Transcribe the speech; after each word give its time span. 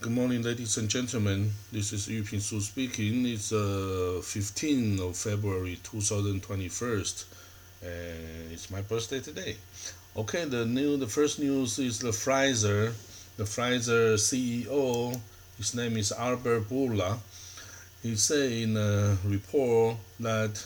Good 0.00 0.12
morning, 0.12 0.42
ladies 0.42 0.76
and 0.76 0.88
gentlemen. 0.88 1.50
This 1.72 1.92
is 1.92 2.06
Yu 2.06 2.22
Ping 2.22 2.38
Su 2.38 2.60
speaking. 2.60 3.26
It's 3.26 3.50
uh, 3.52 4.22
15th 4.22 5.00
of 5.00 5.16
February 5.16 5.80
2021, 5.82 6.70
and 7.82 8.52
it's 8.52 8.70
my 8.70 8.80
birthday 8.80 9.18
today. 9.18 9.56
Okay, 10.16 10.44
the 10.44 10.64
new, 10.64 10.96
the 10.98 11.08
first 11.08 11.40
news 11.40 11.80
is 11.80 11.98
the 11.98 12.10
Pfizer, 12.10 12.92
the 13.38 13.42
Pfizer 13.42 14.14
CEO. 14.14 15.18
His 15.56 15.74
name 15.74 15.96
is 15.96 16.12
Albert 16.12 16.68
Bourla. 16.70 17.18
He 18.00 18.14
said 18.14 18.52
in 18.52 18.76
a 18.76 19.18
report 19.24 19.96
that 20.20 20.64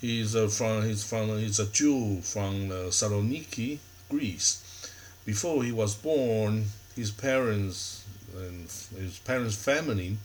he's 0.00 0.34
uh, 0.34 0.48
from 0.48 0.84
he's 0.84 1.04
from 1.04 1.28
he's 1.38 1.60
a 1.60 1.66
Jew 1.66 2.22
from 2.22 2.70
uh, 2.70 2.88
Saloniki, 2.88 3.76
Greece. 4.08 4.88
Before 5.26 5.62
he 5.62 5.72
was 5.72 5.94
born, 5.94 6.64
his 6.96 7.10
parents 7.10 8.04
and 8.34 8.62
his 8.98 9.18
parents' 9.24 9.56
family 9.56 10.16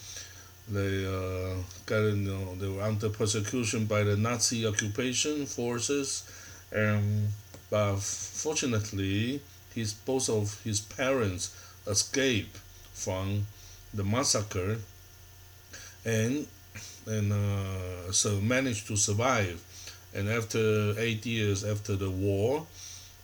they 0.70 1.05
uh, 1.05 1.55
got 1.85 1.99
you 2.02 2.16
know 2.16 2.55
they 2.55 2.67
were 2.67 2.81
under 2.81 3.09
persecution 3.09 3.85
by 3.85 4.03
the 4.03 4.17
Nazi 4.17 4.67
occupation 4.67 5.45
forces, 5.45 6.23
and 6.73 7.30
but 7.70 7.98
fortunately, 7.99 9.39
his 9.73 9.94
both 9.94 10.30
of 10.30 10.61
his 10.63 10.81
parents 10.81 11.55
escaped 11.88 12.58
from 12.94 13.47
the 13.94 14.03
massacre, 14.03 14.77
and 16.03 16.47
and 17.05 17.31
uh, 17.31 18.11
so 18.11 18.41
managed 18.41 18.88
to 18.88 18.97
survive. 18.97 19.63
And 20.13 20.27
after 20.30 20.99
eight 20.99 21.25
years 21.25 21.63
after 21.63 21.95
the 21.95 22.09
war, 22.09 22.66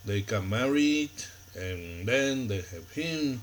they 0.05 0.21
got 0.21 0.45
married 0.45 1.11
and 1.55 2.07
then 2.07 2.47
they 2.47 2.57
have 2.57 2.91
him, 2.91 3.41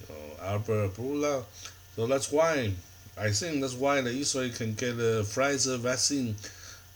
you 0.00 0.06
know, 0.08 0.44
Albert 0.44 0.94
Bourla. 0.96 1.44
So 1.96 2.06
that's 2.06 2.32
why 2.32 2.72
I 3.20 3.30
think 3.30 3.60
that's 3.60 3.74
why 3.74 4.00
the 4.00 4.10
Israel 4.10 4.50
can 4.50 4.74
get 4.74 4.94
a 4.94 5.22
Pfizer 5.22 5.78
vaccine, 5.78 6.36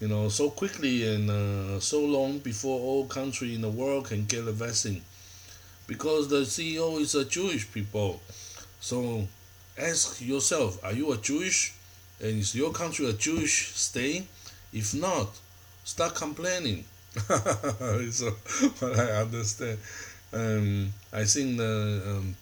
you 0.01 0.09
know, 0.09 0.29
so 0.31 0.48
quickly 0.48 1.06
and 1.15 1.29
uh, 1.29 1.81
so 1.81 2.01
long 2.05 2.39
before 2.39 2.81
all 2.81 3.06
country 3.06 3.55
in 3.55 3.61
the 3.61 3.69
world 3.69 4.06
can 4.06 4.25
get 4.25 4.48
a 4.48 4.53
vaccine, 4.53 5.03
because 5.87 6.29
the 6.29 6.43
CEO 6.43 6.99
is 6.99 7.15
a 7.15 7.25
Jewish 7.25 7.71
people. 7.71 8.23
So 8.81 9.28
ask 9.77 10.23
yourself, 10.23 10.83
are 10.83 10.93
you 10.95 11.12
a 11.12 11.19
Jewish, 11.19 11.75
and 12.21 12.41
is 12.41 12.55
your 12.55 12.73
country 12.73 13.06
a 13.06 13.12
Jewish 13.12 13.75
state? 13.75 14.27
If 14.73 14.95
not, 14.95 15.28
start 15.84 16.15
complaining. 16.15 16.84
so 17.15 18.31
what 18.78 18.99
I 18.99 19.21
understand. 19.23 19.78
Um, 20.35 20.93
I 21.13 21.25
think 21.25 21.59
the, 21.59 22.03
um, 22.07 22.37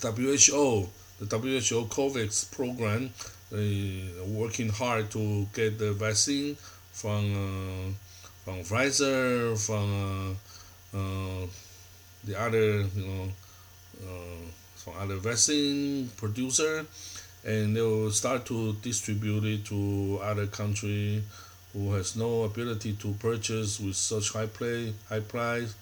the 0.00 0.10
WHO, 0.10 0.88
the 1.20 1.38
WHO 1.38 1.86
COVAX 1.86 2.50
program, 2.50 3.10
are 3.52 4.24
working 4.26 4.68
hard 4.68 5.12
to 5.12 5.46
get 5.54 5.78
the 5.78 5.92
vaccine 5.92 6.56
from 6.90 7.24
uh, 7.34 7.92
from 8.44 8.60
Pfizer, 8.62 9.56
from 9.56 10.36
uh, 10.92 10.98
uh, 10.98 11.46
the 12.24 12.38
other, 12.40 12.82
you 12.82 13.06
know, 13.06 13.28
uh, 14.02 14.44
from 14.76 14.94
other 15.00 15.16
vaccine 15.16 16.10
producer, 16.16 16.84
and 17.44 17.76
they 17.76 17.80
will 17.80 18.10
start 18.10 18.44
to 18.46 18.74
distribute 18.82 19.44
it 19.44 19.64
to 19.66 20.18
other 20.22 20.46
country 20.46 21.22
who 21.72 21.92
has 21.92 22.16
no 22.16 22.42
ability 22.42 22.92
to 22.94 23.12
purchase 23.14 23.80
with 23.80 23.96
such 23.96 24.32
high 24.32 24.46
play 24.46 24.92
high 25.08 25.20
price 25.20 25.74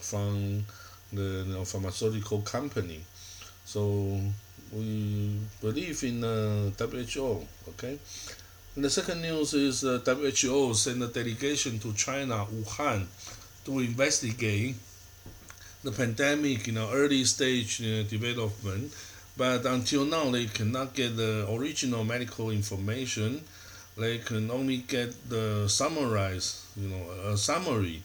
from 0.00 0.64
the 1.12 1.44
you 1.46 1.52
know, 1.52 1.64
pharmaceutical 1.64 2.40
company. 2.42 3.00
So 3.64 4.20
we 4.72 5.36
believe 5.60 6.02
in 6.04 6.24
uh, 6.24 6.70
WHO. 6.78 7.46
Okay. 7.70 7.98
And 8.76 8.84
the 8.84 8.90
second 8.90 9.22
news 9.22 9.54
is 9.54 9.84
uh, 9.84 10.00
WHO 10.04 10.74
sent 10.74 11.02
a 11.02 11.08
delegation 11.08 11.78
to 11.80 11.92
China, 11.94 12.46
Wuhan, 12.46 13.06
to 13.64 13.78
investigate 13.80 14.76
the 15.82 15.92
pandemic 15.92 16.68
in 16.68 16.74
you 16.74 16.80
know, 16.80 16.90
early 16.92 17.24
stage 17.24 17.82
uh, 17.82 18.02
development. 18.04 18.92
But 19.36 19.64
until 19.66 20.04
now, 20.04 20.30
they 20.30 20.46
cannot 20.46 20.94
get 20.94 21.16
the 21.16 21.46
original 21.50 22.04
medical 22.04 22.50
information. 22.50 23.42
They 23.96 24.18
can 24.18 24.50
only 24.50 24.78
get 24.78 25.28
the 25.28 25.68
summarize, 25.68 26.66
you 26.76 26.88
know, 26.88 27.32
a 27.32 27.36
summary. 27.36 28.02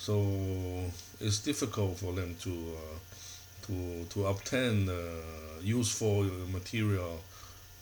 So 0.00 0.90
it's 1.20 1.40
difficult 1.40 1.98
for 1.98 2.12
them 2.14 2.34
to 2.40 2.50
uh, 2.50 3.66
to 3.66 4.04
to 4.08 4.26
obtain 4.26 4.88
uh, 4.88 5.60
useful 5.62 6.24
material, 6.50 7.20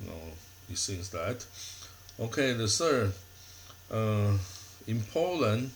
you 0.03 0.11
know, 0.11 0.23
these 0.69 0.85
things 0.87 1.11
that. 1.11 1.47
Okay, 2.21 2.53
the 2.53 2.67
third, 2.67 3.13
uh, 3.93 4.37
in 4.89 5.01
Poland, 5.15 5.71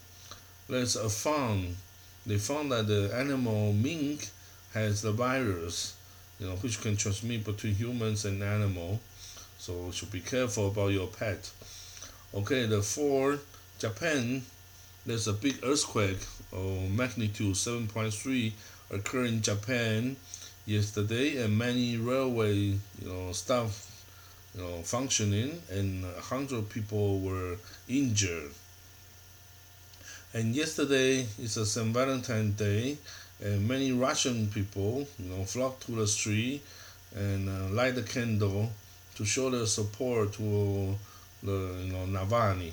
there's 0.68 0.96
a 0.96 1.08
found 1.08 1.76
they 2.24 2.38
found 2.38 2.70
that 2.70 2.86
the 2.86 3.12
animal 3.14 3.72
mink 3.72 4.28
has 4.74 5.02
the 5.02 5.12
virus, 5.12 5.94
you 6.38 6.46
know, 6.46 6.56
which 6.56 6.80
can 6.80 6.96
transmit 6.96 7.44
between 7.44 7.74
humans 7.74 8.24
and 8.24 8.42
animal. 8.42 9.00
So 9.58 9.90
should 9.92 10.10
be 10.10 10.20
careful 10.20 10.68
about 10.68 10.92
your 10.92 11.08
pet. 11.08 11.50
Okay, 12.34 12.66
the 12.66 12.82
fourth, 12.82 13.44
Japan, 13.78 14.42
there's 15.04 15.26
a 15.26 15.32
big 15.32 15.58
earthquake 15.64 16.20
of 16.52 16.90
magnitude 16.90 17.54
7.3 17.54 18.52
occurred 18.90 19.26
in 19.26 19.42
Japan 19.42 20.16
yesterday, 20.66 21.42
and 21.42 21.58
many 21.58 21.96
railway, 21.96 22.54
you 22.54 22.78
know, 23.02 23.32
stuff, 23.32 24.04
you 24.54 24.62
know, 24.62 24.82
functioning, 24.82 25.60
and 25.70 26.04
hundred 26.20 26.68
people 26.68 27.20
were 27.20 27.56
injured. 27.88 28.52
And 30.34 30.54
yesterday 30.54 31.26
is 31.40 31.56
a 31.56 31.66
St. 31.66 31.88
Valentine's 31.88 32.56
Day, 32.56 32.96
and 33.42 33.66
many 33.66 33.92
Russian 33.92 34.46
people, 34.48 35.06
you 35.18 35.30
know, 35.30 35.44
flocked 35.44 35.86
to 35.86 35.92
the 35.92 36.06
street 36.06 36.62
and 37.14 37.48
uh, 37.48 37.74
light 37.74 37.98
a 37.98 38.02
candle 38.02 38.70
to 39.16 39.24
show 39.24 39.50
their 39.50 39.66
support 39.66 40.32
to 40.34 40.96
the, 41.42 41.76
you 41.84 41.92
know, 41.92 42.06
Navalny. 42.06 42.72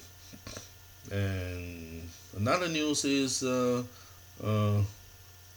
And 1.12 2.10
another 2.38 2.68
news 2.68 3.06
is 3.06 3.44
uh, 3.44 3.84
uh, 4.44 4.82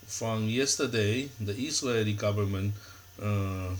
from 0.06 0.48
yesterday, 0.48 1.28
the 1.40 1.52
Israeli 1.52 2.12
government 2.12 2.74
uh, 3.20 3.70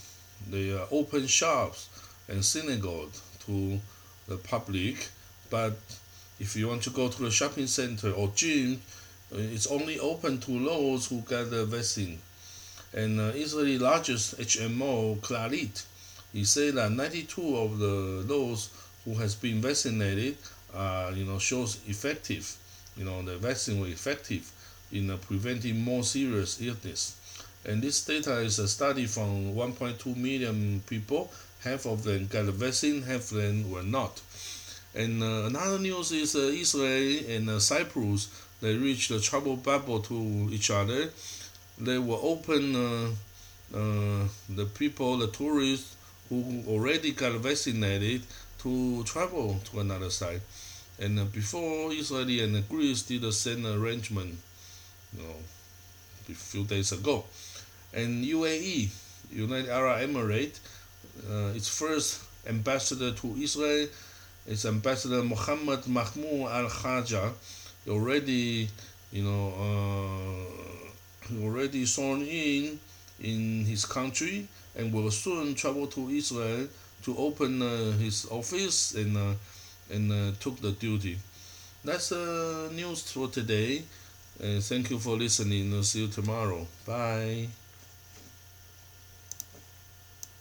they 0.50 0.72
uh, 0.72 0.86
opened 0.90 1.30
shops 1.30 1.88
and 2.28 2.44
synagogue 2.44 3.12
to 3.46 3.80
the 4.28 4.36
public, 4.36 5.08
but 5.50 5.74
if 6.40 6.56
you 6.56 6.68
want 6.68 6.82
to 6.82 6.90
go 6.90 7.08
to 7.08 7.22
the 7.22 7.30
shopping 7.30 7.66
center 7.66 8.10
or 8.12 8.32
gym, 8.34 8.80
uh, 9.32 9.38
it's 9.38 9.66
only 9.66 9.98
open 10.00 10.40
to 10.40 10.64
those 10.64 11.06
who 11.06 11.20
got 11.20 11.50
the 11.50 11.64
vaccine. 11.64 12.18
And 12.92 13.20
uh, 13.20 13.32
Israeli 13.34 13.78
largest 13.78 14.38
HMO, 14.38 15.18
Clalit, 15.20 15.84
he 16.32 16.44
said 16.44 16.74
that 16.74 16.92
92 16.92 17.56
of 17.56 17.78
the 17.78 18.24
those 18.26 18.70
who 19.04 19.14
has 19.14 19.34
been 19.34 19.60
vaccinated, 19.60 20.36
uh, 20.74 21.10
you 21.14 21.24
know, 21.24 21.38
shows 21.38 21.78
effective, 21.86 22.56
you 22.96 23.04
know, 23.04 23.22
the 23.22 23.36
vaccine 23.36 23.80
was 23.80 23.90
effective 23.90 24.50
in 24.92 25.10
uh, 25.10 25.16
preventing 25.16 25.82
more 25.82 26.02
serious 26.02 26.60
illness. 26.60 27.16
And 27.64 27.80
this 27.80 28.04
data 28.04 28.38
is 28.38 28.58
a 28.58 28.68
study 28.68 29.06
from 29.06 29.54
1.2 29.54 30.16
million 30.16 30.82
people. 30.86 31.30
Half 31.62 31.86
of 31.86 32.02
them 32.02 32.26
got 32.26 32.46
the 32.46 32.52
vaccine, 32.52 33.02
half 33.02 33.30
of 33.30 33.36
them 33.38 33.70
were 33.70 33.84
not. 33.84 34.20
And 34.94 35.22
uh, 35.22 35.46
another 35.46 35.78
news 35.78 36.12
is 36.12 36.34
uh, 36.34 36.40
Israel 36.40 37.24
and 37.28 37.48
uh, 37.48 37.58
Cyprus, 37.60 38.28
they 38.60 38.76
reached 38.76 39.10
a 39.10 39.20
trouble 39.20 39.56
bubble 39.56 40.00
to 40.00 40.48
each 40.52 40.70
other. 40.70 41.10
They 41.78 41.98
will 41.98 42.20
open 42.22 42.76
uh, 42.76 43.10
uh, 43.74 44.28
the 44.48 44.66
people, 44.66 45.16
the 45.16 45.28
tourists 45.28 45.96
who 46.28 46.62
already 46.68 47.12
got 47.12 47.32
vaccinated 47.32 48.22
to 48.62 49.02
travel 49.04 49.60
to 49.70 49.80
another 49.80 50.10
side. 50.10 50.40
And 50.98 51.18
uh, 51.18 51.24
before 51.24 51.92
Israel 51.92 52.28
and 52.44 52.68
Greece 52.68 53.02
did 53.02 53.22
the 53.22 53.32
same 53.32 53.66
arrangement, 53.66 54.36
you 55.16 55.22
know, 55.22 55.34
a 56.28 56.34
few 56.34 56.64
days 56.64 56.92
ago. 56.92 57.24
And 57.92 58.24
UAE, 58.24 58.88
United 59.32 59.68
Arab 59.68 60.08
Emirates, 60.08 60.60
uh, 61.28 61.54
its 61.54 61.68
first 61.68 62.22
ambassador 62.46 63.12
to 63.12 63.36
Israel 63.36 63.88
its 64.46 64.64
ambassador 64.64 65.22
Mohammed 65.22 65.86
Mahmoud 65.86 66.50
Al 66.50 66.68
Khaja 66.68 67.32
already, 67.88 68.68
you 69.12 69.22
know, 69.22 69.54
uh, 69.56 71.42
already 71.44 71.86
sworn 71.86 72.22
in 72.22 72.80
in 73.20 73.64
his 73.64 73.84
country 73.84 74.48
and 74.76 74.92
will 74.92 75.10
soon 75.10 75.54
travel 75.54 75.86
to 75.86 76.08
Israel 76.10 76.66
to 77.02 77.16
open 77.16 77.62
uh, 77.62 77.92
his 77.98 78.26
office 78.30 78.94
and 78.94 79.16
uh, 79.16 79.34
and 79.90 80.12
uh, 80.12 80.32
took 80.40 80.60
the 80.60 80.72
duty. 80.72 81.18
That's 81.84 82.10
the 82.10 82.70
news 82.74 83.02
for 83.10 83.28
today. 83.28 83.82
Thank 84.38 84.90
you 84.90 84.98
for 84.98 85.16
listening. 85.16 85.82
see 85.82 86.00
you 86.02 86.08
tomorrow. 86.08 86.66
Bye. 86.86 87.48